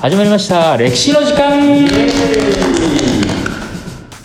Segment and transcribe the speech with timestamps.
[0.00, 1.58] 始まりました歴史の時間。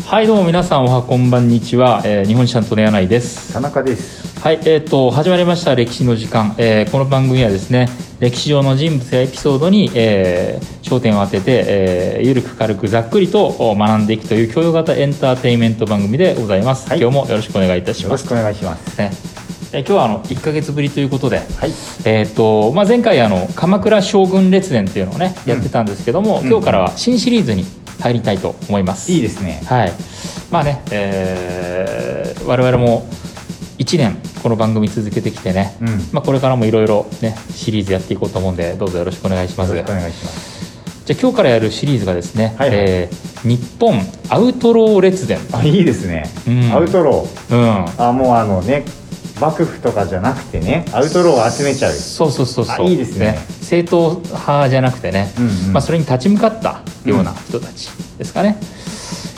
[0.05, 3.51] はいどうも皆さんおはこんばんにちは、えー、日本史担当の柳井です。
[3.51, 4.39] 田中です。
[4.39, 18.09] はいえー、と始まりました歴史の時間、えー、この番組はですね歴史上の人物やエピソードに、えー、焦点を当てて、えー、ゆるく軽くざっくりと学んでいくという教養型エンターテインメント番組でございます、はい、今日もよろしくお願いいたします。
[18.09, 18.99] よろしくお願いします。
[18.99, 19.32] ね
[19.75, 21.71] え今日はあの1か月ぶりということで、はい
[22.05, 27.65] えーとまあ、前回あの鎌倉将軍列伝っていうのをねやってたんですけども、うん、今日からは新シリーズに
[27.99, 29.11] 入りたいと思います。
[29.11, 29.61] いいですね。
[29.65, 29.91] はい。
[30.51, 33.07] まあね、えー、我々も
[33.79, 39.71] 1年この番組続けてきてね、うん、まあ、これからもいろいろねシリーズやっていこうと思うんでどうぞよろしくお願いします。
[39.71, 40.53] お願いします。
[41.05, 48.85] じゃあ今日からやるシリーズがですね、はいはい、えー、日本アウトロー列伝あいいですね、うん、アウトロー、うん、あもうあのね
[49.43, 51.93] 幕府とかじゃなくてねアウトローを集めちゃう。
[51.93, 52.87] そうそうそうそう。
[52.87, 53.37] いいですね。
[53.61, 58.59] 正統派じゃなくてね、うんうん、まあ、それに立ち向かったような人たちですかね、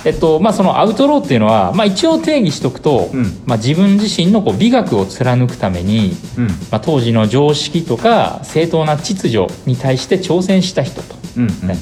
[0.03, 11.77] うん、えっとまあ、そのアウトローっていうのは、まあ、一応定義しとくと、うん、まあ、自分自身のこう美学を貫くために、うん、まあ、当時の常識とか正当な秩序に対して挑戦した人と、うんうん、ね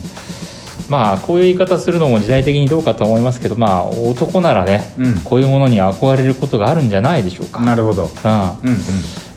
[0.89, 7.61] まあこういう言い方するのも時代的にどうかと思いますけどまあ男ならね、うん、こういうものに憧れることがあるんじゃないでしょうか。
[7.61, 8.09] なるほど、うん。
[8.09, 8.79] うんうん。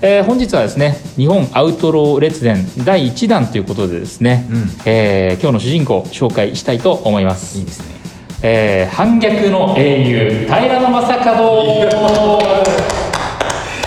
[0.02, 7.58] えー、本日はですね日本アウトロー列伝第1弾ということでですね、うん、えー、今日の主人公紹介したいと思います。
[7.58, 7.94] いいですね、
[8.42, 10.96] えー、反逆の英雄平将門。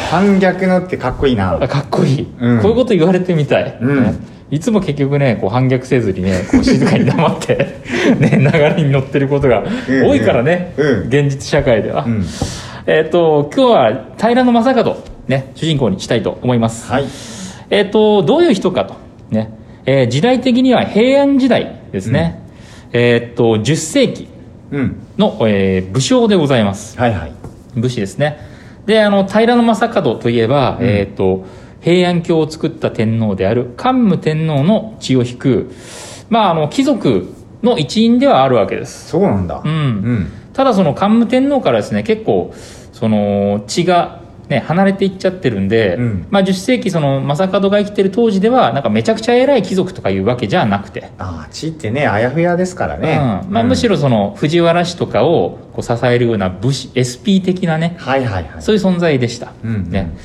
[0.09, 1.59] 反逆のってかっこいいな。
[1.67, 4.03] かっこいい、うん、こういうこと言われてみたい、うん。
[4.03, 7.55] ねいつも結局ねこう反逆せずにねこう静かに黙って
[8.19, 12.25] ね流れに乗ってることが多いからね、うん、現実社会では、うん、
[12.87, 14.63] えっ、ー、と今日は平将門
[15.27, 17.05] ね主人公にしたいと思います、はい、
[17.69, 18.95] えっ、ー、とどういう人かと
[19.29, 19.53] ね、
[19.85, 22.41] えー、時代的には平安時代ですね、
[22.91, 24.27] うん、えっと10世紀
[24.71, 26.97] の、うん、えー、武将でございます。
[26.99, 27.33] はいはい。
[27.75, 28.39] 武士ですね。
[28.85, 31.45] であの平将門といえば、えっと
[31.81, 35.71] 平安京を作った天皇である桓武天皇の血を引く、
[36.29, 39.09] まあ、あの貴族の一員ではあるわけです。
[39.09, 42.53] そうなんだ、うん、うん、ただその桓武天皇からですね結構
[42.93, 44.19] その血が
[44.49, 51.11] ね、離れていっちゃってるんで、うん、まあ、10世紀その正門が生きてる当時ではなんかめちゃくちゃ偉い貴族とかいうわけじゃなくて。
[51.19, 53.53] ああ血ってねあやふやですからね、うん。
[53.53, 60.17] まあ、むしろその藤原氏とかをこう支えるような武士 SP 的なね、はいはいはい、そういう存在でした、うんうん、ね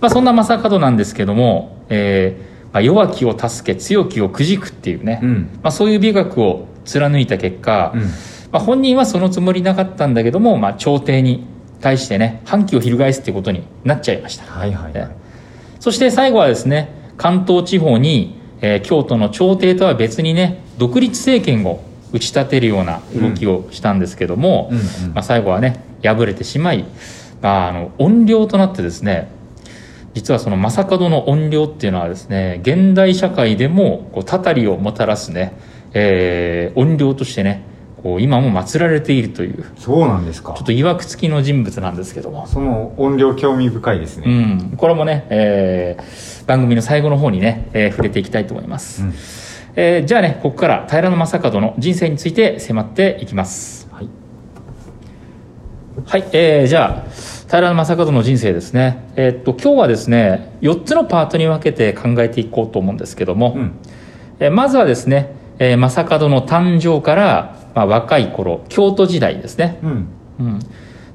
[0.00, 8.08] まあ、そんな正門なんですけども、えーまあ、弱きを助け強きをくじくっていうね、うん、まあ、そういう美学を貫いた結果、うん、ま
[8.52, 11.46] あ、本人はそのつもりなかったんだけども、まあ、朝廷に
[11.80, 15.10] 対してね反旗を翻すっていうことになっちゃいました、はいはい、はい、
[15.80, 21.82] そして最後はですね関東地方に、えー、京都の朝廷とは別にね独立政権を
[22.12, 26.84] 打ち立てるような動きをしたんですけども、うんうんうん、まあ、最後はね敗れてしまい、
[27.40, 29.30] まあ、あの怨霊となってですね
[30.14, 35.54] 実はその正門の怨霊っていうのはですね現代社会でもこうたたりをもたらすね、
[35.92, 37.64] えー、怨霊としてね
[38.02, 40.54] こう今も祀られているというそうなんですか。
[40.54, 42.46] ちょっと曰く付きの人物なんですけども。
[42.46, 44.24] その怨霊興味深いですね。
[44.26, 44.30] う
[44.72, 44.76] ん。
[44.76, 49.14] これもね、えー、番組の最後の方にね、えー、触れていきたいと思います、うん、
[49.76, 51.10] えー、じゃあねここから平将
[51.50, 53.88] 門の人生について迫っていきます。
[53.92, 54.08] はい、
[56.06, 57.10] はいえー、じゃあ
[57.50, 63.72] 平将門の人生ですね、えー、っと今日はですね4つのパートに分けて考えていこうと思うんですけども、うん、
[64.38, 70.08] えー、まずはですね、えー、正門の誕生から、まあ、若い頃京都時代ですね、うん。
[70.38, 70.58] うん、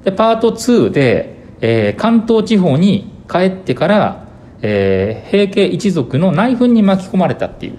[0.03, 4.27] でパート2で、えー、関東地方に帰ってから、
[4.61, 7.77] えー、平家一族の内紛に巻き込まれたっていう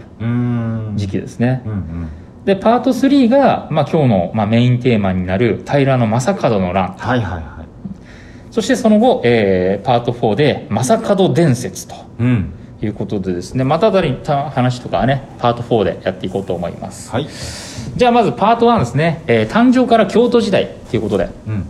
[0.96, 2.08] 時期ですね、うんうん。
[2.46, 7.55] でパート3が、まあ、今日の、まあ、メインテーマになる平将門の乱、はいはいはい
[8.56, 11.94] そしてその後、えー、パート4で「正門伝説」と
[12.80, 17.28] いうことでですね、まただた話とかはねパート4でやっていこうと思います、はい、
[17.96, 21.66] じゃあまずパート1ですね、えー、誕生から京都時代ということで、うん、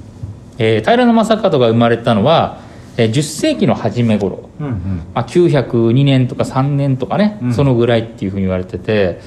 [0.58, 1.26] えー、平将門
[1.58, 2.60] が生まれたのは、
[2.96, 5.02] えー、10世紀の初め頃、うんうん。
[5.12, 9.20] まあ、902年とか3年とかね、うん、そのぐらいっていうふうに言われてて。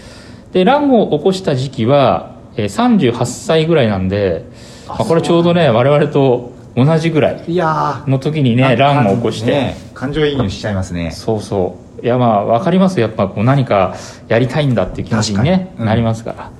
[0.54, 4.46] で乱を起こした時期は、えー、38歳ぐらいなんで
[4.90, 6.52] まあ、これちょうどね我々と
[6.86, 11.12] 同じぐらいの時にね乱を起こして、ね、感情移入しちゃいますね。
[11.12, 12.06] そうそう。
[12.06, 13.96] いやまあ分かりますやっぱこう何か
[14.28, 16.52] やりたいんだっていう気持ちにね、うん、なりますから。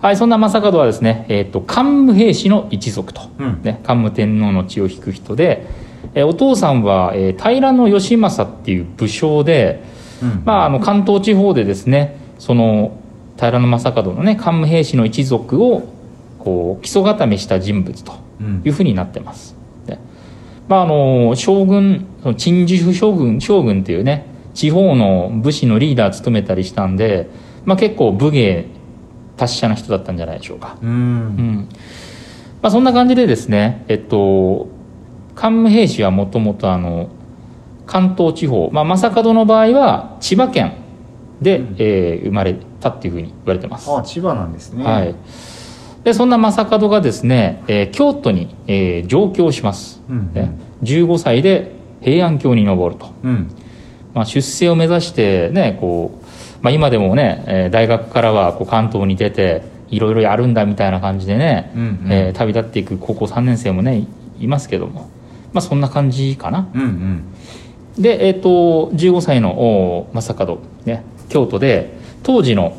[0.00, 5.66] はいそんな正門はですね、えーと、桓武兵士の一族と、うん、ね、桓武天皇の血を引く人で、
[6.14, 9.82] えー、お父さんは、えー、平義正っていう武将で、
[10.22, 12.96] うん、まあ、あの関東地方でですねその
[13.36, 15.82] 平将門のね桓武兵士の一族を
[16.38, 18.14] こう基礎固めした人物と
[18.64, 19.56] いうふうになってます。
[19.88, 19.98] うん、
[20.68, 22.06] まああの将軍
[22.36, 27.30] 陳寿将軍将軍っていうね地方の武士のリーダー務めたりしたんで、
[27.64, 28.66] まあ、結構武芸
[29.36, 30.76] 達者な人だったんじゃないでしょうか。
[30.82, 31.68] うん、うん、
[32.62, 34.68] まあ、そんな感じでですねえっと
[35.34, 37.08] 桓武兵士はもともとあの
[37.86, 40.74] 関東地方、まあ、正門の場合は千葉県
[41.40, 43.90] で、うん、えー、生まれたっていうふうに言われてます。
[43.90, 44.84] あ千葉なんですね。
[44.84, 45.14] はい
[46.04, 53.50] でそんな正門がですね、えー、京都に、えー、上京します、うん、ね、15歳で平安京に上ると、うん、
[54.14, 56.26] まあ、出世を目指してねこう、
[56.62, 64.06] まあ、今でもね、えー、大学からはこう関東に出ていろいろやるんだみたいな感じでね、うんうん、えー、旅立っていく高校3年生もね
[64.38, 65.10] いますけども、
[65.52, 71.92] まあ、そんな感じかな、うんうん、で、えーと、15歳の正門、ね、京都で
[72.22, 72.76] 当時の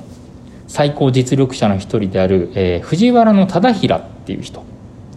[0.72, 4.64] 最高実力者の一人である、えー、藤原忠衡っていう人、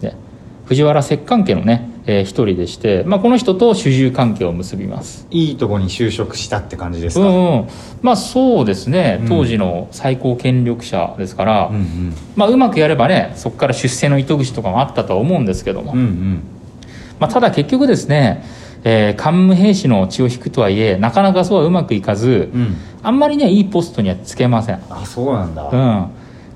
[0.01, 0.17] ね、
[0.65, 5.25] 藤原摂関家のね、えー、一人でして、まあ、この人と主従関係を結びます。
[5.31, 7.67] いいとこに就職したって感じですか、うんうん、
[8.01, 9.23] まあそうですね。
[9.29, 16.43] 当時の最高権力者ですから、うんうん、まあ、うまくやればねそこから出世の糸口とかもあったとは思うんですけども、うんうん。
[17.17, 18.43] まあ、ただ結局ですね
[18.87, 24.83] えー、桓武兵士の血を引くとはいえなかなかそうはうまくいかず、うん、あんまりねいいポストにはつけません。
[24.89, 26.07] あそうなんだ、うん、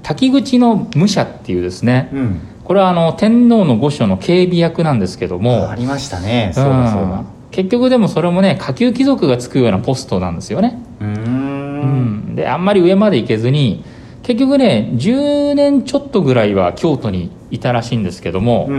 [0.03, 6.51] 滝口の武者っていうですね、うん、これはあの天皇の御所の警備役なんですけどもありましたね。
[6.53, 10.79] そうだそうだ、結局でもそれもね下級貴族がつくようなポストなんですよね。
[11.01, 12.35] うん。
[12.35, 13.83] であんまり上まで行けずに
[14.21, 18.69] 結局ね10年ちょっとぐらいは京都にいたらしいんですけども、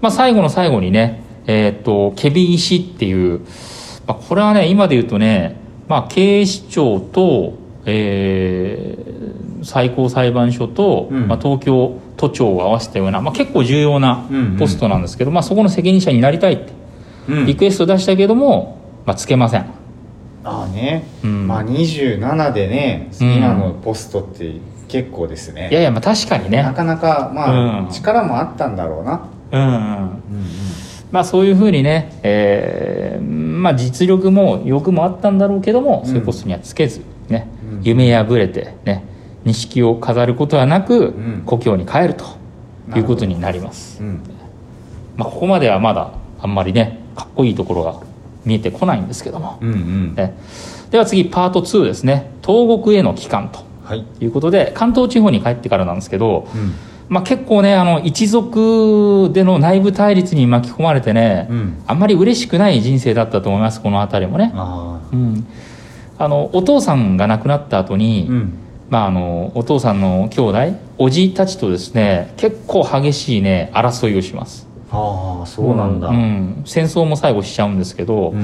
[0.00, 3.40] まあ、最後の最後にねえっ、ー、と、ケビ石っていう、
[4.06, 5.56] まあ、これはね、今で言うとね、
[5.88, 7.54] まあ、警視庁と、
[7.86, 14.28] えー、最高裁判所と、うん、まあ、東京都庁を合わせたような、まあ、結構重要な
[14.60, 16.72] ポストなんですけど、うんうん、まあ、そこの責任者になりたいって、
[17.46, 19.66] リクエスト出したけども、まあ、つけません。
[20.42, 24.54] ああね、うん、まあ27でね今のポストって
[24.88, 26.62] 結構ですね、いやいやまあ確かにね。
[26.62, 29.28] なかなかまあ、力もあったんだろうな。
[29.52, 29.74] うんうん、うん。
[29.74, 30.59] うん
[31.12, 37.48] まあ、そういうふうにね、えーまあ、実力も欲もあったんだろうけども、そういうポストにはつけず、ね
[37.82, 39.04] 夢破れて、ね、
[39.44, 41.14] 錦を飾ることはなく、
[41.46, 42.24] 故郷に帰ると
[42.96, 44.02] いうことになります、
[45.16, 48.00] まあ、ここまではまだあんまりねかっこいいところが
[48.44, 50.34] 見えてこないんですけども、うんうん、ね、
[50.90, 52.30] では次パート2ですね。
[52.44, 53.70] 東国への帰還と
[54.20, 54.26] い。
[54.26, 56.74] うことで、はい、関東地方に帰ってからなんですけど、うん
[57.10, 64.52] まあ、結構ねあの一族での内部対立に巻き込まれてね、うん、あんまり嬉しくない人生だったと思いますこの辺りもね。
[64.54, 65.44] あうん、
[66.18, 68.52] あのお父さんが亡くなった後に、うん、
[68.90, 70.58] まあ、あのお父さんの兄弟
[70.98, 74.68] おじたちとですね結構激しいね争いをします。
[74.92, 78.34] ああそうなんだ、うん、戦争も最後しちゃうんですけど、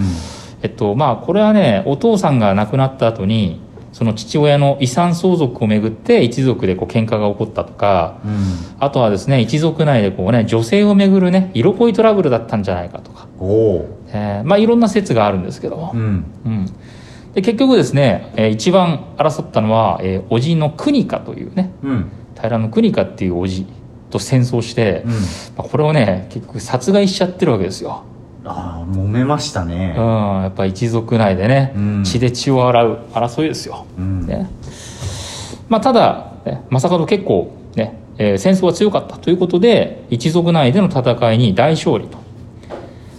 [0.62, 3.60] えっとまあこれはねお父さんが亡くなった後に
[3.96, 13.26] その父親の遺産相続をめぐって一族でこう喧嘩が起こったとか、うん、あとはですね一族内でこうね女性をめぐるね色恋トラブルだったんじゃないかとか、
[14.08, 16.66] えー、まあいろんな説があるんですけども、うん、うん、
[17.32, 23.66] で結局ですね、えー、一番争ったのは、えー、叔父の国家というね、うん、平の国家っていう叔父
[24.10, 25.12] と戦争して、うん。
[25.12, 25.18] ま
[25.58, 28.04] あ、これをね結局殺害しちゃってるわけですよ。
[28.46, 29.94] ああ揉めましたね。
[29.96, 34.48] うんやっぱ一族内でね、うん、血で血を洗う争いですよ、うん、ね。
[35.68, 42.18] まあ、ただ、ね、正門結構ね、えー、戦争は強かったということで一族内での戦いに大勝利と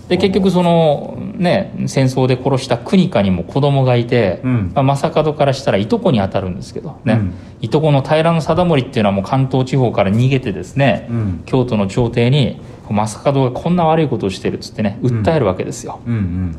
[0.08, 16.00] で結局そのね戦争で殺した国家にも子供がいて、うん、まあ、正門からしたらいとこに当たるんですけどね、うん、いとこの平定盛っていうのはもう関東地方から逃げてですね、うん、京都の朝廷に正門がこんな悪いことをしてるっつってね訴えるわけですよ。
[16.06, 16.58] うんうん。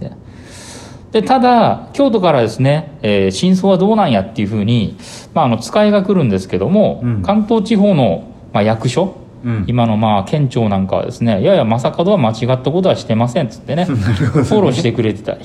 [1.11, 4.99] でただ京都からですね、えー、真相はどうなんやっていうふうに、
[5.33, 15.40] まあ、あの使いが来るんですけども、うん、関東地方の、まあ、役所、うん、今のまあ県庁なんかはですねいやいや正門は間違ったことはしてませんっつってね ね、フォローしてくれてたり。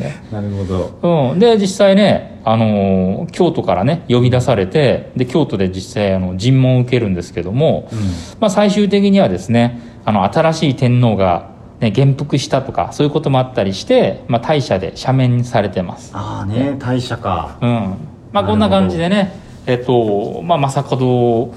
[0.00, 0.64] ね、なるほ
[1.02, 7.98] ど、うん、で実際ね、あのー、京都からね呼び出されてで京都で実際あの尋問を受けるんですけども、うん、
[8.40, 16.10] まあ、最終的にはですねあの新しい天皇が、ね、元服したとかそういうこともあったりして、まあ、大社で赦免されてます。
[16.14, 17.58] ああね大社か。
[17.60, 17.94] うん。
[18.32, 19.32] まあこんな感じでね
[19.66, 21.54] えっとまあ正門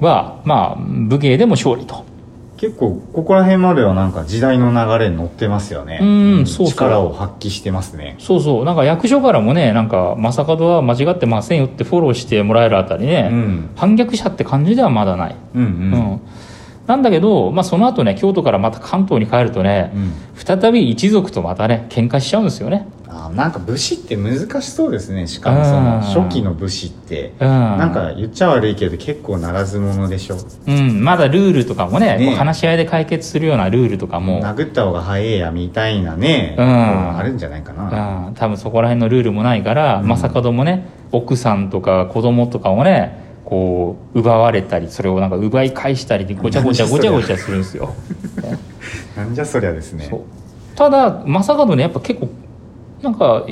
[0.00, 2.04] はまあ武芸でも勝利と。
[2.56, 5.98] 結構ここら辺まではなんか時代の流れに乗ってますよね。
[6.00, 6.04] う
[6.42, 6.68] んそう。
[6.68, 8.16] 力を発揮してますね。
[8.18, 8.64] そうそう。
[8.64, 15.68] なんか役所からもねなんか正門は間違ってませんよってフォローしてもらえるあたりね、うん、反逆者って感じではまだない、うん、うん。
[15.68, 16.20] うん。
[16.86, 27.32] なんだけど、まあ、その後ね京都からまた関東に帰るとね、うん、再び一族とまたね喧嘩しちゃうんですよねあなんか武士って難しそうですねしかもその初期の武士って。
[27.38, 30.36] なんか言っちゃ悪いけど結構ならず者でしょ。
[30.66, 34.40] うんまだルールとかもねね話し合いで解決するようなルールとかも。
[34.42, 47.94] 殴った方が早いやみたいなね、うん、あるんじゃないかな、うん、多分そこら辺のルールもないから、うん、正門もね奥さんとか子供とかをねこう奪われたりそれをなんか奪い返したりでごちゃごちゃごちゃごちゃするんですよ。
[49.16, 50.10] なんじゃそりゃですね。
[50.74, 52.28] ただ正門ねやっぱ結構
[53.04, 53.46] なんか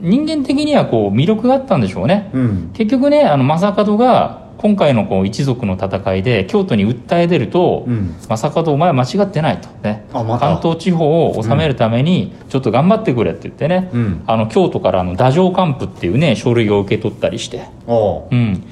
[0.00, 9.68] 人間的にはこう魅力があったんでしょうね、うん、結局ねあの正門が今回のこう一族の戦いで京都に訴え出ると「うん、正門お前は間違ってない」と。
[9.82, 18.64] ね、ま、関東地方を治めるためにちょっと頑張ってくれって言ってね、うん、あの京都からの太政官府っていうね書類を受け取ったりして、うん。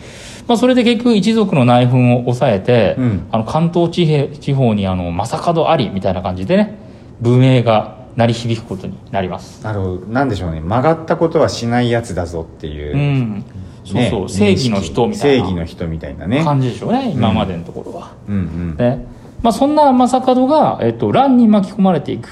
[0.49, 6.77] まあ、それで結局一族の内紛を抑えて、うん、あの関東地方にあの正門ありみたいな感じでね
[7.21, 9.63] 文明が鳴り響くことになります。
[9.63, 10.07] なるほど。
[10.07, 10.61] なんでしょうね。
[10.61, 13.45] 曲がったことはしないやつだぞっていう、うん、
[13.85, 15.45] そうそう、正義の人みたいな。
[15.45, 16.43] 正義の人みたいなね。
[16.43, 18.77] 感じでしょうね、今までのところは、うんうん。
[18.77, 19.07] ね。
[19.43, 22.29] まあ、そんな正門が、えっと、乱に巻き込まれていく。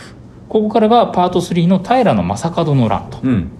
[0.49, 3.50] ここからがパート3の平将門の乱と、うん、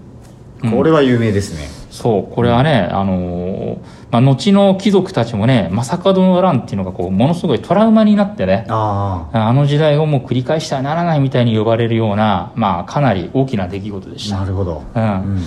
[0.71, 2.35] これは有名ですね、そう。
[2.35, 3.79] これはね、あのー
[4.15, 14.39] まあ、後の貴族たちもね正門の乱っていうのがこうものすごいトラウマになってねあの時代をもう繰り返してはならないみたいに呼ばれるような、まあ、かなり大きな出来事でした。
[14.39, 15.43] なるほど、うん、うん。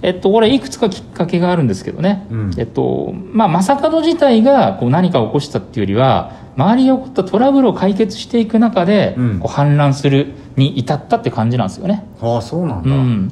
[0.00, 12.06] えっと、これいくつかきっかけがあるんですけどね、うん、えっとまあ、正門自体がこう何か起こしたっていうよりは周りに起こったトラブルを解決していく中で、うん、こう反乱するに至ったって感じなんですよね。
[12.22, 13.30] ああそうなんだ、うん、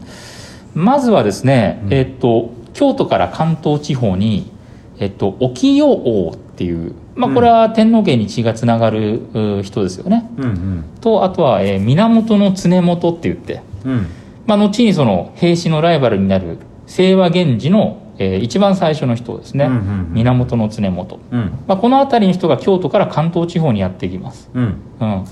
[0.74, 4.54] まずはですね、えっと、京都から関東地方に
[4.98, 9.20] えっと、沖陽王っていう、まあ、これは天皇家に血がつながる
[9.62, 10.30] 人ですよね。
[10.38, 14.06] うんうん、とあとは、えー、源常元って言って、うん、
[14.46, 24.50] まあ、後にその平氏のライバルになる清和源氏の、えー、一番最初の人ですね、うんうんうん、源常元、うん、まあ、この辺りの人が京都から関東地方にやってきます。
[24.54, 25.24] うん、うん、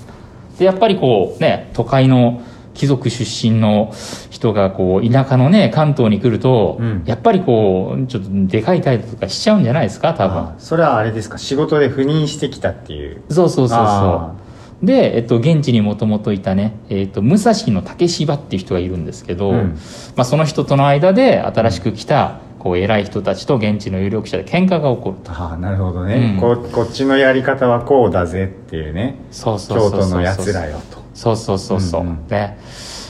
[0.59, 2.41] でやっぱりこうね都会の
[2.75, 3.91] 貴族出身の
[4.29, 10.53] 人がこう田舎のね関東に来ると、うん、やっぱりこうちょっとでかい態度とかしちゃうんじゃないですか多分。
[10.59, 11.39] それはあれですか？
[11.39, 13.23] 仕事で赴任してきたっていう。
[13.31, 14.35] そうそうそうそ
[14.83, 14.85] う。
[14.85, 19.79] で、えっと、現地にもともといたね、えっと、武蔵の竹芝っていう人がいるんですけど、うん、
[20.17, 25.31] まあ、その人との間で新しく来たこう偉い人たちと現地の有力者で喧嘩が起こると。
[25.31, 29.15] ああなるほどね、うん、ここっちのやり方はこうだぜっていうね。
[29.31, 32.55] そうそう京都のやつらよとそうそうそうそう、うんうん、で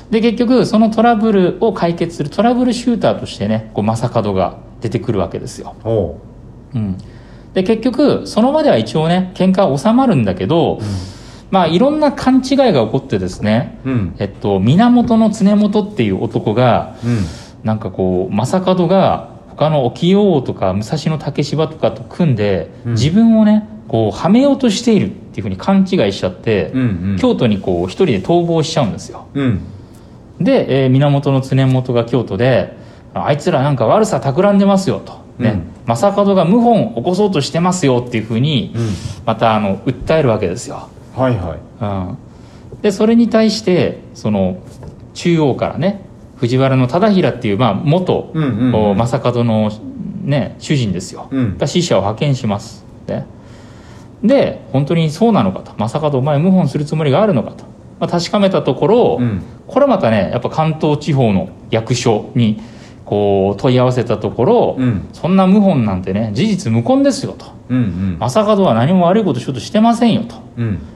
[0.09, 5.89] で結局そのトラブルを解決するトラブルシューターとしてねこう正門が出てくるわけですよ、う。
[6.79, 6.97] ん、
[7.53, 10.85] で結局その場では一応ね喧嘩は収まるんだけど、うん、
[11.49, 17.25] まあいろんな勘違いが起こってですね、うん、えっと、源常元っていう男が、うん、
[17.63, 26.83] なんかこう正門が他の沖王とか武蔵野竹芝とかと組んで、自分をねこうはめようとしているっていうふうに勘違いしちゃって、うんう
[27.15, 29.59] ん、京都にこう一人で逃亡しちゃうんですよ、うん、
[30.39, 32.77] で、えー、源常元が京都で
[33.13, 38.89] あいつらなんか悪さ企んでますよと、ね、うん、正門が謀反を起こそうとしてますよっていうふうに、うん、
[39.25, 40.87] またあの訴えるわけですよ。
[41.13, 44.63] はいはい、うん、でそれに対してその
[45.13, 46.05] 中央からね
[46.37, 49.71] 藤原忠衡っていう、まあ、元、うんうんうん、正門の、
[50.21, 53.25] ね、主人ですよ、が使者を派遣します、ね、
[54.27, 55.71] で本当にそうなのかと。
[55.77, 57.65] 正門お前謀反するつもりがあるのかと、
[57.99, 62.61] まあ、確かめたところ、うん、これまたねやっぱ関東地方の役所に
[63.05, 70.35] こう問い合わせたところ、うん、そんな謀反なんてね事実無根ですよと、うんうん、正門は何も悪いことしようとしてませんよと。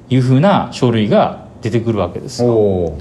[0.10, 2.98] いうふうな書類が出てくるわけですよ。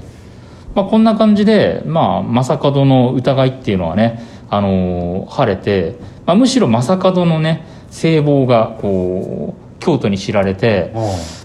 [0.75, 5.95] まあ、こんな感じで、まあ、正門の疑いっていうのはね、あのー、晴れて、
[6.25, 11.01] まあ、むしろ正門のね聖望がこう京都に知られて、ま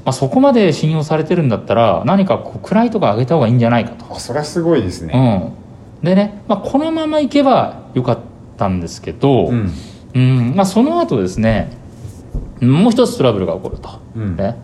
[0.07, 4.15] あ、そこまで信用されてるんだったら何かこう位とか上げた方がいいんじゃないかと。
[4.15, 5.53] あそれはすごいですね、
[6.03, 8.19] うん、でね、まあ、このままいけばよかっ
[8.57, 9.73] たんですけど、うん、
[10.15, 11.77] うん、まあ、その後ですね
[12.61, 14.57] もう一つトラブルが起こると、うん、ね。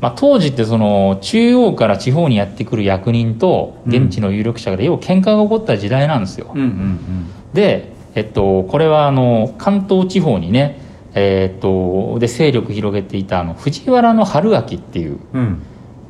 [0.00, 10.80] まあ、当時ってその中央から地方にやってくる役人と現地の有力者で要は喧嘩が起こった時代なんですよ、うんうんうん、で、えっと、これはあの関東地方にね
[11.14, 15.62] えー、っとで勢力広げていたあの藤原春明っていう、うん。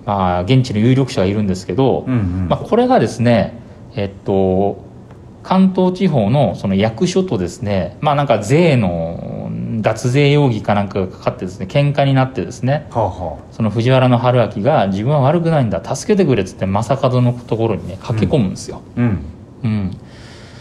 [0.04, 2.48] まあ、現地の有力者がいるんですけど、うんうん。
[2.48, 3.60] まあ、これがですね
[3.94, 4.86] えっと
[5.42, 9.50] 関東地方のその役所とですねまあなんか税の
[9.80, 19.18] 脱税容疑かなんかがかかってですね喧嘩になってですねはあはその藤原春明が自分は悪くないんだ助けてくれっつって正門のところにね駆け込むんですよ、あうん。
[19.64, 19.96] うん。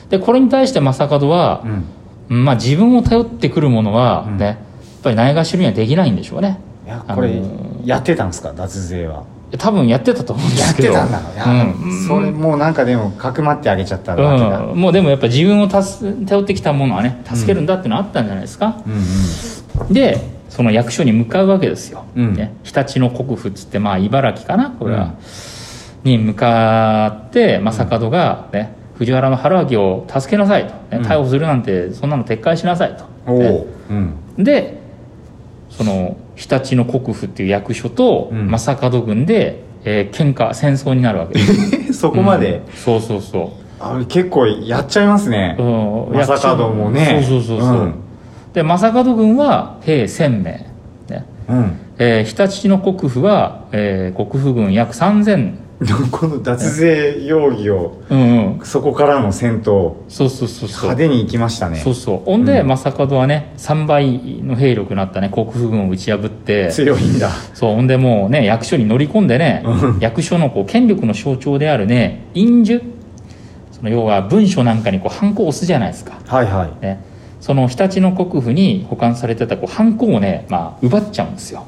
[0.09, 1.83] でこれに対して正門はう、ん
[2.29, 4.37] まあ、自分を頼ってくるものはうん。
[4.37, 4.57] ね、やっ
[5.03, 6.59] ぱりないがしろにはできないんでしょうね。
[6.85, 7.87] いやこれあのー。
[7.87, 8.53] やってたんですか？
[8.53, 9.23] 脱税は。
[9.57, 10.89] 多分やってたと思うんでやっすけど。
[10.89, 12.07] てたんだうん。
[12.07, 19.93] それもうなんかでもかくまってあげちゃったわけだ、うん、もうでもやっぱ自分を助頼ってきたものはね助けるんだっていうのはあったんじゃないですか、うんうん。
[19.93, 20.19] で
[20.49, 22.33] その役所に向かうわけですよ、うん。
[22.33, 25.15] ね、日立の国府っつってまあ茨城かなこれは、
[26.03, 26.11] うん。
[26.11, 31.01] に向かって正門が、ね藤原の春明を助けなさいと、ねうん。
[31.05, 33.49] 逮捕するなんてそんなの撤回しなさいと、おね。
[33.49, 34.43] お、うん。
[34.43, 34.77] で
[35.69, 38.49] その日立の国府っていう役所とうん。
[38.49, 41.93] 正門軍で、えー喧嘩戦争になるわけです。
[41.99, 42.73] そこまで、うん。
[42.73, 43.47] そうそうそう。
[43.79, 45.65] あ結構やっちゃいますね、うん。
[46.17, 47.23] 正門もね。
[47.23, 47.93] そうそうそうそう、うん。
[48.53, 50.43] で正門軍は兵1000名、
[51.09, 51.25] ね。
[51.47, 51.71] うん。
[51.99, 55.53] えー日立の国府は、えー国府軍約3000
[56.11, 58.65] この脱税容疑をうんうん。
[58.65, 60.89] そこからの戦闘そうそうそうそう。
[60.89, 61.77] 派手に行きましたね。
[61.77, 62.17] そうそう。
[62.25, 62.67] ほんで、うん。
[62.67, 66.71] 正門はね3倍の兵力になったね国府軍を打ち破って。
[66.71, 67.29] 強いんだ。
[67.53, 69.99] そうほんでもうね役所に乗り込んでねうん。
[69.99, 72.81] 役所のこう権力の象徴であるね印字
[73.71, 76.19] その要は文書なんかにこうハンコを押すじゃないですか。
[76.25, 76.83] はいはい。
[76.83, 77.03] ね、
[77.39, 81.67] その日立の国府に保管されてたこうハンコをね、まあ、奪っちゃうんですよ。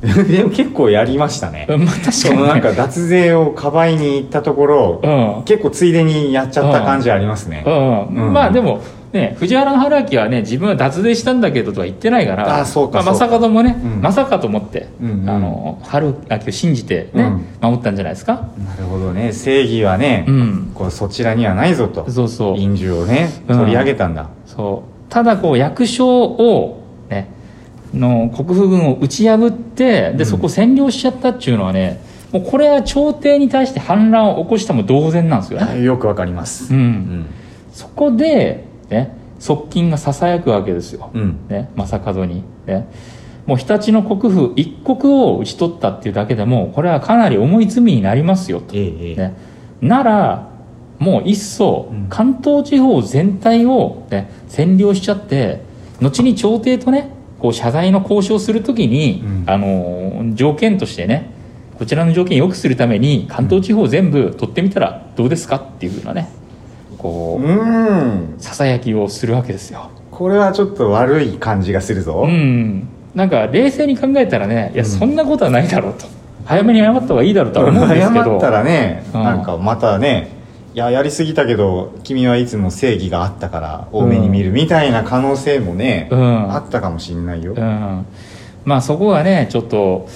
[0.28, 1.66] でも結構やりましたね。
[1.68, 5.42] うんまあ、確そのなんか脱税をかばいに行ったところ、うん。
[5.44, 8.06] 結構ついでにやっちゃった感じありますね、うん。
[8.26, 8.32] うん。
[8.32, 8.80] まあでも
[9.12, 12.60] ね藤原春明はね自分は脱税したんだけどとは言ってないから。
[12.60, 13.34] あそうかまあ、そうか。
[13.34, 14.00] 正門もね、うん。
[14.00, 15.30] まさかと思って、うんうん。
[15.30, 18.34] あの春明を信じてね、守ったんじゃないですか。
[18.34, 19.32] なるほどね。
[19.32, 20.70] 正義はね、うん。
[20.74, 22.08] こうそちらにはないぞと。
[22.08, 22.56] そうそう。
[22.56, 23.58] 印字をねうん。
[23.58, 25.12] 取り上げたんだ、そう。
[25.12, 27.36] ただこう役所をね
[27.94, 32.00] の国府軍を打ち破ってでそこを占領しちゃったっていうのはね、
[32.32, 36.74] もうこれは朝廷に対して反乱を起こしたも同然なんですよね、よくわかります。
[36.74, 36.80] うん。
[36.80, 37.26] うん。
[37.72, 41.38] そこで、ね、側近がささやくわけですよ、うん。
[41.48, 42.86] ね、正門に、ね、
[43.46, 49.16] もう日立の国府一国を討ち取ったっていうだけでもこれはかなり重い罪になりますよと、ええええ。
[49.16, 49.36] ね、
[49.80, 50.48] なら
[50.98, 52.06] もういっそうん。
[52.10, 55.62] 関東地方全体を、ね、占領しちゃって
[56.02, 59.44] 後に朝廷とねこう謝罪の交渉するときに、うん。
[59.46, 61.30] あの条件としてね
[61.78, 66.28] こちらの条件を良くするために関東地方全部取ってみたらどうですかっていうふうなね
[66.98, 68.34] こううん。
[68.38, 69.90] ささやきをするわけですよ。
[70.10, 74.90] これはちょっと悪い感じがするぞ、うん、なんか冷静に考えたらねいやうん。
[74.90, 76.06] そんなことはないだろうと。
[76.44, 78.24] 早めに謝った方がいいだろうとは思うんですけど。
[78.24, 79.22] 謝ったらね、うん。
[79.22, 80.37] なんかまたね
[80.78, 86.52] いややりすぎたけど君はいつも正義があったから多めに見るみたいな可能性もね、うん。
[86.52, 88.06] あったかもしんないよ、うん、
[88.64, 90.08] まあそこがねちょっと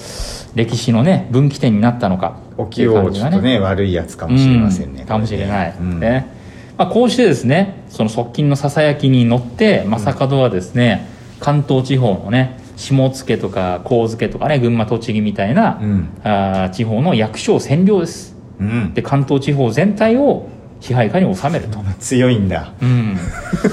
[0.55, 5.05] 歴史のね分岐点になったのかお清をちょっとね悪いやつかもしれませんね、うん。
[5.05, 5.99] かもしれない、うん。
[5.99, 6.33] ね。
[6.77, 11.09] まあ、こうしてですねその側近のささやきに乗って正門はですね、
[11.41, 16.09] 関東地方のね下野とか神津とかね群馬栃木みたいな、うん。
[16.23, 18.32] あー地方の役所を占領です
[18.69, 18.93] うん。
[18.93, 20.49] で関東地方全体を
[20.83, 22.73] 支配下に収めると、 強いんだ。
[22.81, 23.17] うん、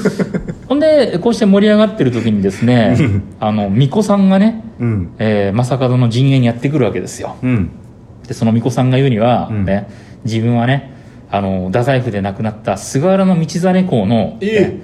[0.69, 2.97] ほんでこうして盛り上がってる時にですね
[3.41, 5.09] あの巫女さんがね、うん。
[5.19, 7.35] えー正門の陣営にやってくるわけですよ。
[7.43, 7.71] うん。
[8.29, 9.65] でその巫女さんが言うには、うん。
[9.65, 9.89] ね、
[10.25, 10.93] 自分はね
[11.33, 14.61] あの太宰府で亡くなった菅原道真公の、ええ。
[14.61, 14.79] ね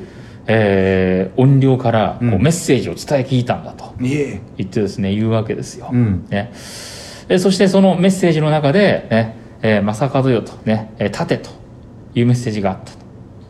[0.49, 2.43] えー怨霊からこううん。
[2.43, 6.25] メッセージを伝え聞いたんだと言ってですね言うわけですよ、うん。
[6.29, 6.51] ね、
[7.29, 11.51] えそしてそのメッセージの中で、ねえー正門よと、ねえー立てと
[12.15, 12.99] いうメッセージがあったと。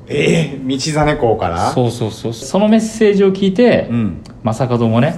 [0.09, 1.71] ええ道真公から？
[1.73, 4.23] そうそうそうそのメッセージを聞いて、うん。
[4.45, 5.17] 正門もね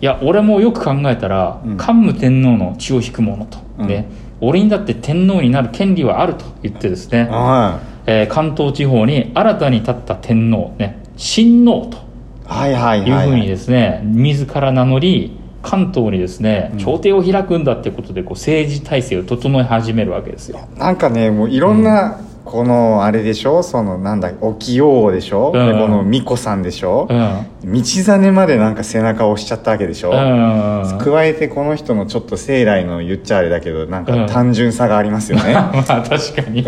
[0.00, 1.76] いや俺もよく考えたら、うん。
[1.76, 3.88] 桓武天皇の血を引く者と、うん。
[3.88, 4.06] ね。
[4.40, 12.00] 俺にだって天皇になる権利はあると言ってですね、はえー関東地方に新たに立った天皇、ね、親王とい
[12.44, 13.10] はいはいい。
[13.10, 16.78] うはいふうにですね、自ら名乗り関東にですねうん。
[16.78, 20.68] 朝廷を開くんだってことでこう政治体制を整え始めるわけですよ。
[20.76, 23.62] なんかねもういろんなこのあれでしょ？
[23.62, 36.64] そのなんだ沖王でしょ、うん、でこの巫女さんでしょ、うん、道真までなんか背中を押しちゃったわけでしょ、うん、加えてこの人のちょっと生来の言っちゃあれだけどなんか単純さがありますよね、 まあ確かに、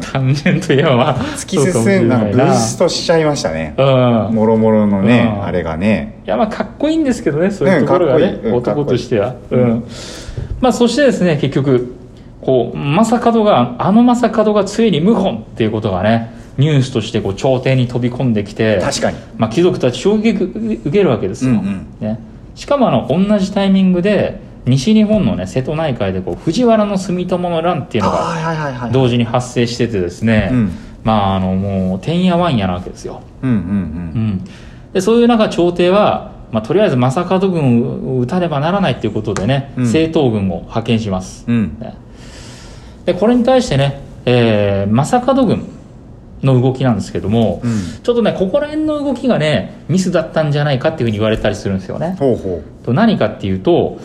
[0.00, 3.74] 単純といえばまあ突き進んだブーストしちゃいましたね。
[3.76, 9.36] もろもろのね、あれがねいやまあかっこいいんですけどねそういうところがね、男としては。
[9.50, 9.84] うん。
[10.60, 11.94] まあそしてですね結局
[12.40, 22.18] こう正門があの正門がついに謀反っていうことがねニュースとしてこう朝廷に飛び込んできて確かに、まあ、貴族たち衝撃受けるわけですよ、うんうん、ね、
[22.54, 30.50] しかもあの同じタイミングで西日本のね瀬戸内海でこう藤原の住友の乱っていうのが同時に発生しててですね、
[31.04, 33.62] まああのもうてんやわんやなわけですよ、うんうんうん。
[33.62, 34.44] うん、
[34.96, 41.96] でそういう中朝廷はまあ、とりあえず正門軍を撃たねばならないということでね、うん、政党軍を派遣します、うん、ね、
[43.04, 45.68] でこれに対してね、えー、正門軍
[46.42, 52.16] の動きなんですけども、うん、ちょっとねここら辺の動きがねミスだったんじゃないかっていうふうに言われたりするんですよね。
[52.18, 52.84] ほうほう。
[52.84, 53.98] と何かっていうと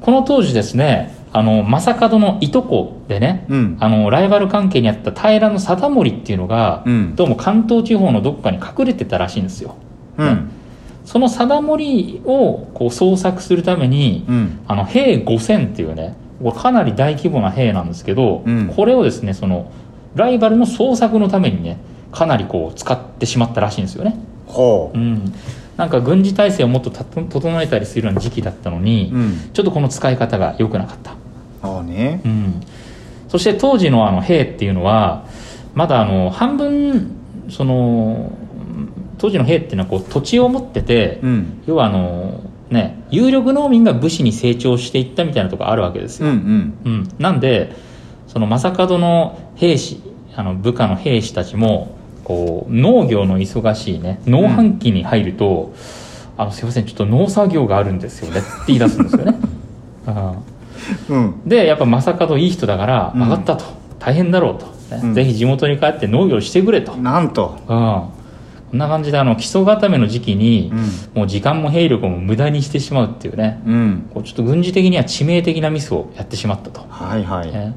[0.00, 9.76] この当時ですねあの正門のいとこでね、うん、あのライバル関係にあった平の貞盛っていうのが、うん、どうも関東地方のどっかに隠れてたらしいんですよ。
[10.18, 10.38] ね、
[11.04, 14.26] その貞盛をこう捜索するために、
[14.66, 19.72] あの兵5000っていうねこれかなり大規模な兵なんですけど、うん、これをですねその
[20.14, 21.78] ライバルの捜索のためにね
[22.12, 24.16] かなりこう使ってしまったらしいんですよね。
[24.46, 25.34] ほう、うん、
[25.76, 31.12] なんか軍事体制をもっと整えたりするような時期だったのに、うん、ちょっとこの使い方が良くなかった。
[31.62, 32.62] ああね、うん、
[33.28, 35.26] そして当時のあの兵っていうのは
[35.74, 37.10] まだあの半分
[37.50, 38.30] その
[39.18, 46.28] 当時の兵っていうのはこう土地を持ってて、うん、要はあのね、有力農民が武士に成長していったみたいなとこあるわけですよ。
[46.28, 46.92] うん、うん。
[46.92, 47.74] うん、なんで
[48.26, 50.02] その正門の兵士
[50.36, 55.72] あの部下の兵士たちもこう農業の忙しいね農繁期に入ると、
[56.36, 59.38] うん、あのすいませんちょっと農作業があるんですよねって言い出すんですよね。
[61.10, 63.64] うん、でやっぱ正門いい人だから分かったと、
[63.98, 65.12] 大変だろうと、ね。
[65.12, 66.96] ぜひ地元に帰って農業してくれと。
[66.96, 68.17] なんと、うん
[68.70, 70.70] こんな感じであの基礎固めの時期に、
[71.14, 76.82] もう時間も兵力も無駄にしてしまうっていうね、うん、こうちょっと軍事的には致命的なミスをやってしまったと。
[76.90, 77.74] はいはい、ま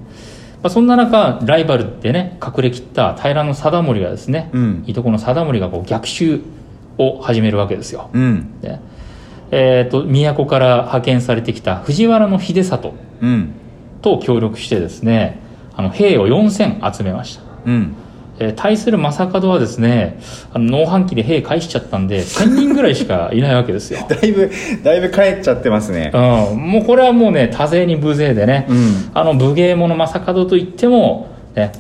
[0.64, 6.42] あ、そんな中ライバルでね隠れきった平貞盛がですね、うん、いとこの貞盛がこう逆襲
[6.98, 8.10] を始めるわけですよ。
[8.14, 8.80] うん、で
[9.54, 12.94] えーと、都から派遣されてきた藤原秀里
[14.02, 15.40] と協力してですね
[15.76, 17.44] あの兵を4000集めました。
[17.66, 17.96] うん
[18.42, 20.20] えー、対する正門はですね
[20.52, 24.00] あの農繁期で兵返しちゃったんで1000人ぐらいしかいないわけですよ。
[24.10, 24.52] だいぶ
[24.84, 26.18] だいぶ帰っちゃってますね、う
[26.56, 31.72] ん、もうこれはもうね多勢に無勢でね、うん、あの武芸者正門といっても、ね、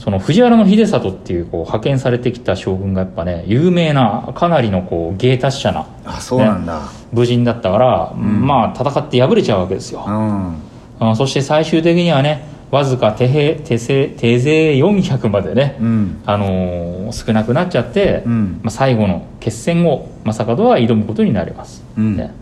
[0.00, 6.80] その藤原秀里っていうこう派遣されてきた将軍がやっぱね有名なかなりのこう芸達者な、あそうなんだ、
[7.12, 10.04] 武人だったから、うん、まあ戦って敗れちゃうわけですよ、
[11.00, 22.34] うん、そして最終的にはねわずか手手勢手勢400までね、うん、あのー、少なくなっちゃって、うん、まあ、最後の決戦を正門は挑むことになります、うん、ね、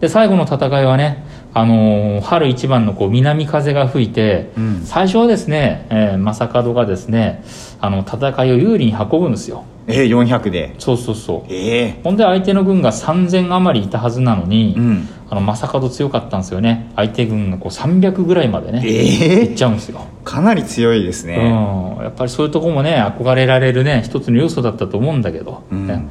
[0.00, 4.50] で最後の戦いはね、あのー、春一番のこう南風が吹いて、
[4.84, 7.44] 最初はですね、えー、正門がですね
[7.80, 10.74] あの戦いを有利に運ぶんですよえー、400で。
[10.78, 11.52] そうそうそう。
[11.52, 16.90] ええー、ほんで相手の軍が3000余りいたはずなのに、うん、あの正門強かったんですよね。
[16.96, 20.06] 相手軍がこう300ぐらいまでね、えー、いっちゃうんですよ。
[20.24, 26.08] かなり強いですね、うん、やっぱりそういうとこもね憧れられるね一つの要素だったと思うんだけど、うん、ね、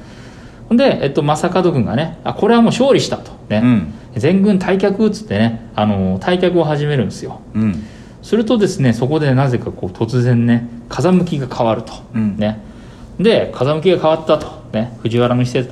[0.69, 3.31] ほんで、えっと、正門軍がねあこれはもう勝利したと。
[3.49, 7.83] ね、うん、全軍退却っつってねあの退却を始めるんですよ、うん。
[8.21, 12.61] するとですねそこでなぜかこう突然ね風向きが変わると、うん、ね
[13.19, 15.63] で風向きが変わったと、ね、藤原の秀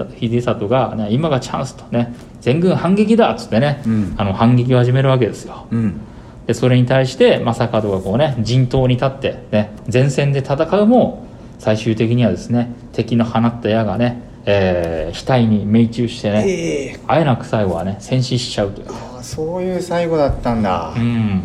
[0.41, 1.86] 里が、ね、今がチャンスと。
[1.86, 2.13] ね。
[2.41, 3.32] 全軍反撃だ。
[3.32, 6.01] っつってね、うん、あの反撃を始めるわけですよ、うん、
[6.47, 11.25] でそれに対して正門がこうね陣頭に立って、ね、前線で戦うも
[11.60, 16.95] 最終的にはですね敵の放った矢がね、えー、額に命中してね、え。
[16.97, 18.88] ー、あえなく最後はね戦死しちゃうという。
[18.89, 20.93] あそういう最後だったんだ。
[20.95, 21.43] うん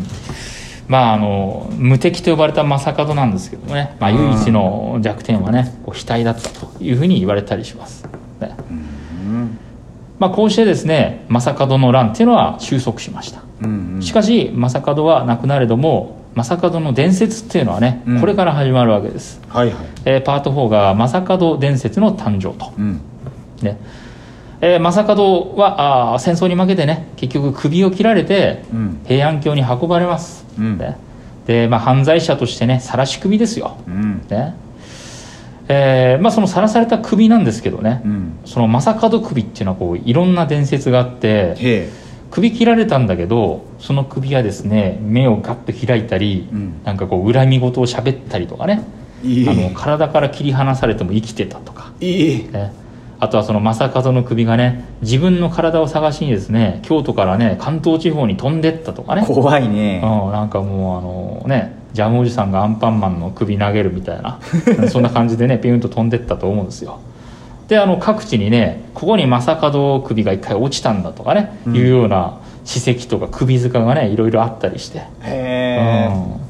[0.87, 8.05] まあ、あの無敵と呼ばれた正門なんですけどね、まあ、唯一の弱点はねこう額だったというふうに言われたりします、
[8.39, 8.55] ね。
[10.19, 19.85] まあ、こうしてですね正門の乱っていうのは収束しました、うんうん、しかし正門は亡くなれども正門の伝説っていうのはね、うん、これから始まるわけです、はいはい。
[20.05, 23.01] えー、パート4が正門伝説の誕生と、うん、
[23.61, 23.77] ね
[24.61, 28.63] えー、正門はあ戦争に負けてね結局首を切られて、
[29.05, 30.95] 平安京に運ばれます、うん、で
[31.45, 34.55] で、まあ、犯罪者としてね晒し首ですよ、うん、ね。
[35.69, 41.89] えーまあ、その晒された首なんですけどね、うん、その正門首っていうのはこういろんな伝説があって
[42.31, 48.83] 首切られたんだけどその首はですね目をガッと開いたり、うん、なんかこう恨み事を喋ったりとかね。
[49.19, 51.91] あの体から切り離されても生きてたとか。
[51.99, 52.71] いい、ね、
[53.19, 59.25] あとはその正門の首がね自分の体を探しにですね京都からね関東地方に飛んでったとかね。
[59.25, 64.39] 怖いね、うん、なんかもうあのねジャムおじさんがアンパンマンの首投げるみたいな。
[64.89, 66.99] そんな感じでねピュンと飛んでったと思うんですよ。
[67.67, 74.99] であの各地にねここに正門首が一回落ちたんだとかね、うん、いうような史跡とか首塚がねいろいろあったりして。
[74.99, 76.47] へえ、うん。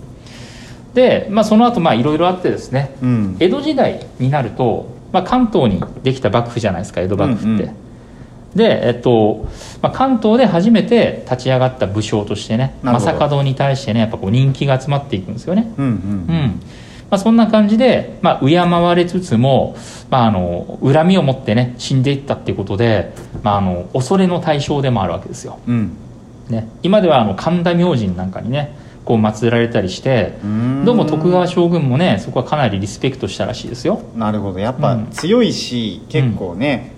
[0.93, 7.63] で、まあ、その後まあいろいろあってですね、うん、江戸時代になると、まあ、関東にできた幕府じゃないですか江戸幕府って。
[7.63, 9.48] うんうん、で、えっと
[9.82, 15.72] まあ、関東で初めて立ち上がった武将としてね正門に対してねやっぱこう人気が集まっていくんですよね。
[15.78, 16.62] うん、うんうん
[17.10, 19.78] まあ、そんな感じで、まあ、敬われつつも、
[20.10, 25.60] まあ、あの恨みを持ってね死んでいったっていうことで、まあ、あの恐れの対象でもあるわけですよ。
[25.67, 25.98] うん
[26.50, 30.34] ね、今ではあの神田明神なんかにねこう祀られたりして
[30.84, 34.02] どうも徳川将軍もねそこはかなりリスペクトしたらしいですよ。
[34.17, 34.60] なるほど。
[34.60, 36.91] やっぱ強いし、うん、結構ね、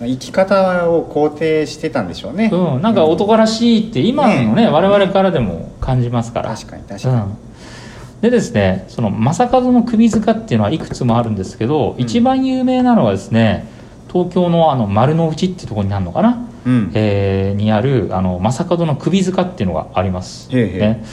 [0.00, 2.48] うん、生き方を肯定してたんでしょうね。
[2.52, 2.82] うん。
[2.82, 6.54] なんか男らしいって今のね、ね、我々からでも感じますから。
[6.54, 7.36] 確かに確かに、うん。
[8.20, 13.66] でですねその正門の首塚っていうのはいくつもあるんですけど、うん、一番有名なのはですね
[14.12, 20.48] 東京のあの丸の内っていうところになるのかな、うん、えー、にあるあの正門の首塚っていうのがあります。
[20.56, 21.04] へへね、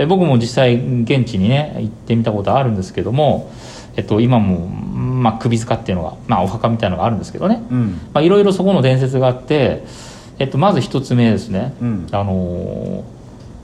[0.00, 3.52] え僕も実際現地にね行ってみたことあるんですけども、
[3.96, 7.62] えっと、今も、まあ、首塚っていうのが、まあ、お墓みたいなのがあるんですけどね、
[8.16, 9.84] いろいろそこの伝説があって、
[10.38, 13.04] えっと、まず一つ目ですね、うん、あの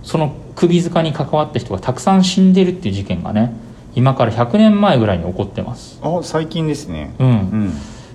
[0.03, 3.55] その首塚に関わった人がたくさん死んでるっていう事件がね
[3.95, 5.99] 今から100年前ぐらいに起こってます。
[6.03, 7.15] あ最近ですね。
[7.19, 7.73] うん、うん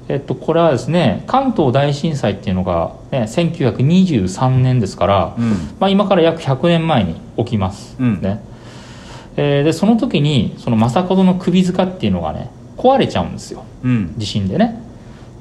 [0.07, 8.41] えっと、これはですね関東大震災っていうのが、ね、1923年ですから、うん、まあ、今から約100年前に起きます、うん、ね。
[9.37, 14.81] えー、でその時にその正門の首塚っていうのがね壊れちゃうんですよ、うん、地震でね。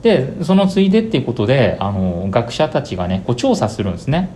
[0.03, 4.31] でそのついでっていうことであの学者たちがねこう調査するんですね、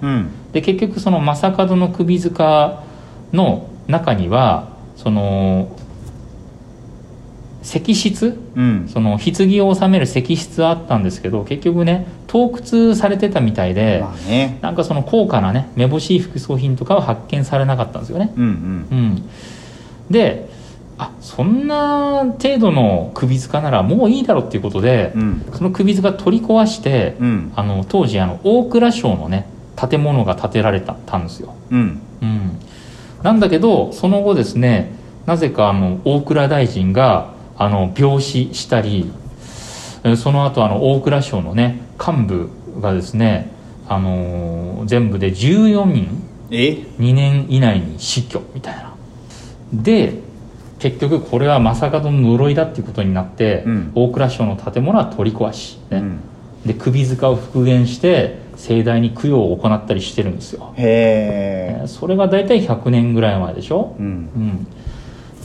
[0.53, 2.83] で結局その正門の首塚
[3.33, 5.75] の中にはその
[7.64, 18.33] 石室、うん、その棺を収める石室はあったんですけど結局ね盗掘されてたみたいで、まあね、なんかその高価なねめぼしい副葬品とかは発見されなかったんですよね。
[18.37, 18.50] うん、うん。
[18.50, 19.29] うん、
[20.11, 20.48] で
[20.98, 31.55] あそんな程度の首塚ならもういいだろうっていうことで、うん、その首塚取り壊して、うん、あの当時あの大蔵省のね建物が建てられたたんですよ。
[31.70, 32.00] うん。
[32.20, 32.61] うん、
[33.22, 34.92] なんだけどその後ですね
[35.27, 39.11] なぜかあの大蔵大臣があの病死したり
[40.17, 43.51] その後あの大蔵省のね幹部がですね、
[43.88, 48.95] あのー、全部で14人え？2年以内に死去みたいな。
[49.73, 50.21] で
[50.79, 56.21] 結局これは正門の呪いだっていうことになって、うん、大蔵省の建物は取り壊し、ね、うん、
[56.67, 60.75] で首塚を復元して盛大に供養を行ったりしてるんですよ。
[60.77, 64.67] へえそれが大体100年ぐらい前でしょ、うん、うん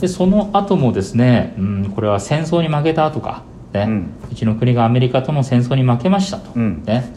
[0.00, 7.12] でその後もですね、うん、これは戦争に負けたとか、ね、うん、うちの国がアメリカとの戦争に負けましたと、うん、ね、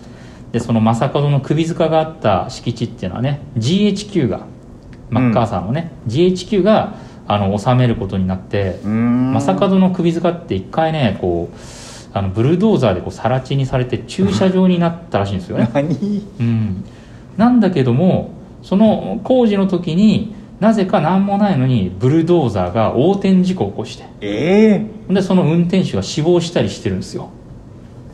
[0.52, 4.46] でその正門の首塚があった敷地っていうのはね GHQ が
[5.10, 11.58] マッカーサーのね、うん、GHQ があの収めることになって正門の首塚って一回ねこう
[12.14, 15.70] あのブルドーザーでこう更地にされて駐車場になったらしいんですよね。
[16.40, 16.84] うん、
[17.38, 24.06] なんだけどもその工事の時になぜか何もないのにブルドーザーが横転事故を起こして。
[24.22, 24.94] ええ。
[25.10, 27.30] ー、でその運転手が死亡したりしてるんですよ、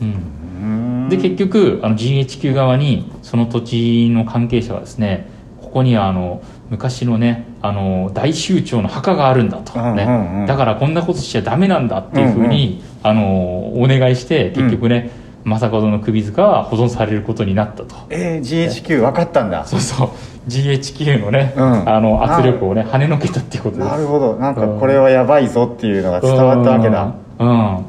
[0.00, 5.28] うん、で結局あの GHQ 側にその土地の関係者がですね
[5.60, 15.10] ここにはあの昔のねあの大酋長の墓があるんだと、ね、うんうん、だからこんなことしちゃダメなんだっていうふうに、うんうん、あのお願いして結局ね、
[15.44, 17.94] うん、正門の首塚は保存されることになったと。
[18.10, 19.64] ええー、GHQ 分かったんだ。
[19.64, 20.10] そうそう
[20.48, 23.88] GHQ のね、うん、あの圧力をね跳ねのけたっていうことです。
[23.88, 24.36] なるほど。
[24.36, 27.14] なんかこれはやばいぞっていうのが伝わったわけだ。
[27.38, 27.84] うん、うん、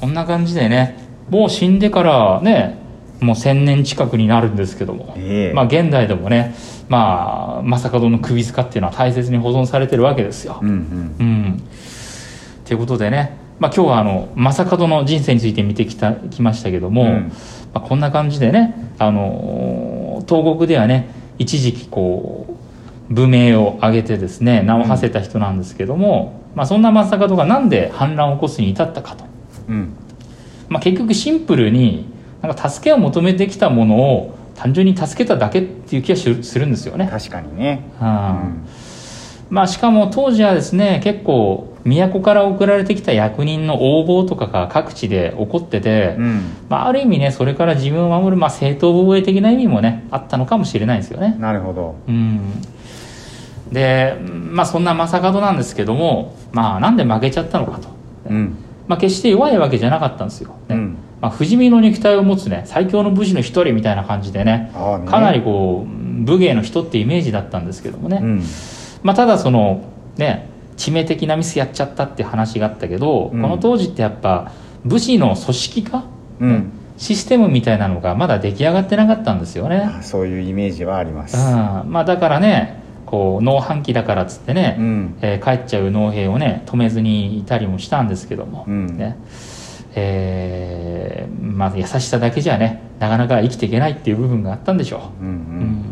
[0.00, 2.78] こんな感じでねもう死んでからね
[3.20, 6.54] もう1000年近くになるんですけども、えー、まあ現代でもね
[6.88, 10.58] まあ正門の首塚っていうのは大切に保存されてるわけですよ。
[10.62, 10.76] うん、うん。
[10.76, 11.62] うん、
[12.64, 17.32] ということでね、まあ、今日はあの正門の人生について見てきたきましたけども、うん、
[17.76, 22.56] まあ、こんな感じでね、あの東国ではね一時期こ
[23.10, 29.26] う武名を挙げてですね名を馳せた人なんですけども、うん、まあ、そんな正門がなんで反乱を起こすに至ったかと、
[29.68, 29.92] うん。
[30.70, 32.10] まあ、結局シンプルに
[32.40, 37.06] なんか助けを求めてきたものを単純に助けただけっていう気がするんですよね。
[37.12, 38.66] 確かにね、うん、
[39.50, 51.36] まあ、しかも当時はですね結構都から送られてきた役人の横暴とかが各地で起こってて、うん、まあ、ある意味ねそれから自分を守る、まあ、正当防衛的な意味もねあったのかもしれないですよね。
[51.38, 52.40] なるほど、うん、
[53.70, 57.88] で、まあ、そんな正門なんですけども、まあ、なんで負けちゃったのかと、
[58.30, 58.56] うん、
[58.88, 60.96] まあ、決して弱いわけじゃなかったんですよ、ね、うん。
[61.20, 65.88] まあ、不死身の肉体を持つね最強の武士の一人みたいな感じでね、ね、かなりこう
[66.24, 68.42] 武芸の人ってイメージだったんですけどもね、うん、
[69.02, 69.84] まあ、ただその
[70.16, 74.52] ね致命的なミスやっちゃったって話があったけど、うん、この当時ってやっぱ
[74.84, 76.04] 武士の組織化、
[76.40, 79.90] うん、システムみたいなのがまだ出来上がってなかったんですよね。
[80.02, 81.90] そういうイメージはあります、うん。
[81.90, 89.16] まあ、だからねこう農繁期だからっつってね、うん、えー、帰っちゃう農兵をね止めずにいたりもしたんですけども、うん、ね。
[89.98, 95.84] えー、まあ、優しさだけじゃねなかなか生きていけないっていう部分があったんでしょう、うん、うん、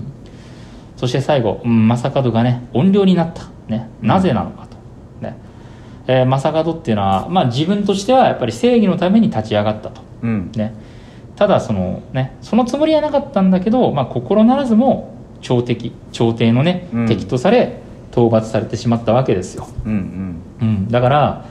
[0.99, 4.74] そして最後、うん、正門がね怨霊になった、ね、なぜなのかと、ね
[6.07, 10.75] えー、正門っていうのは、まあ、自分としてはやっぱり正義のために立ち上がったと、うん、ね、
[11.37, 17.81] ただその,、ね、そのつもりはなかったんだけど、まあ、心ならずも朝敵朝廷のね、敵とされ
[18.13, 21.45] 討伐されてしまったわけですよ、うん、うん、だから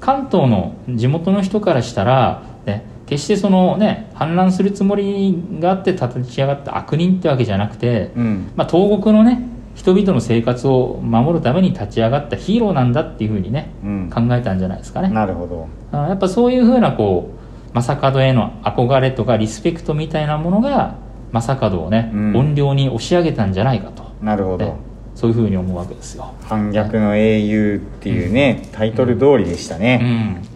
[0.00, 15.08] 関東の地元の人からしたら、ね、決してそのね反乱するつもりがあって立ち上がった悪人ってわけじゃなくて、うん、まあ、東国のね人々の生活を守るために立ち上がったヒーローなんだっていうふうにね、うん、考えたんじゃないですかね。
[15.08, 15.68] なるほど。
[15.92, 17.30] やっぱそういうふうなこ
[17.72, 20.96] う正門への憧れとかリスペクトみたいなものが
[21.32, 24.02] 正門をね、うん、怨霊に押し上げたんじゃないかと。
[24.20, 24.74] なるほど、ね。
[25.14, 26.34] そういうふうに思うわけですよ。
[26.42, 30.06] 反逆の英雄っていうね、うん、タイトル通りでしたね、う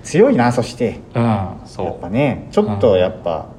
[0.01, 1.87] ん、強いなそして、うん、そう。
[1.87, 3.54] やっぱねちょっとやっぱ、普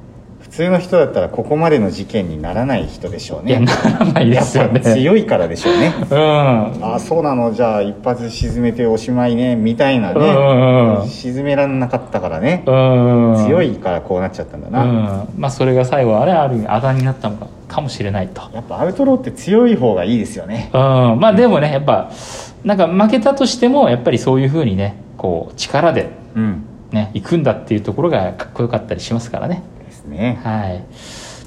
[0.56, 3.60] 通の人だったらここまでの事件にならない人でしょうね。
[3.60, 4.80] ならないですよね。
[4.80, 5.94] 強いからでしょうね。
[6.10, 6.18] うん。
[6.84, 18.42] ああそうなのじゃあ一発沈めておしまいねみたいなね、うんうん、沈められなかったからね、うんうん、強いからこうなっちゃったんだな、うん、まあそれが最後あれある意味あだになったのかかもしれないと。
[18.54, 20.70] やっぱアウトローって強い方がいいですよね。
[20.74, 20.80] うん。
[21.20, 22.12] まあでもねやっぱ
[22.64, 26.66] なんか負けたとしてもやっぱりそういうふうにねこう力で、うん。
[26.92, 29.64] ね、行くんだっていうところがかっこよかったりしますからね
[30.06, 30.40] ね。
[30.44, 30.84] はい。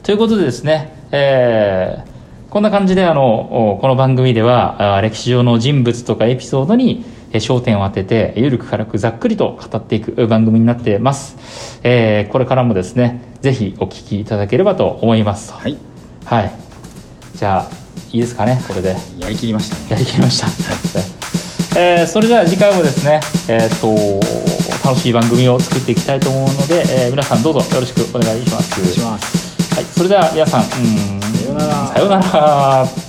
[0.03, 11.81] ということでですね、えー、こんな感じであの、この番組では、歴史上の人物とかエピソードに焦点を当てて、ゆるく軽くざっくりと語っていく番組になってます。
[11.83, 15.53] えー、これからもですね、ぜひお聞きいただければと思います。
[15.53, 15.77] はい。
[16.25, 16.53] はい。
[17.35, 17.71] じゃあ、
[18.12, 18.97] いいですかね、これで。
[19.18, 20.47] やりきりました、ね、やりきりました。
[21.76, 23.94] えー、それでは次回もですね、えー、っと、
[24.87, 29.74] 楽しい番組を作っていきたいと思うので、えー、皆さんどうぞよろしくお願いします。
[29.74, 31.87] はい、それでは皆さん、うん、さようなら。
[31.88, 33.08] さようなら。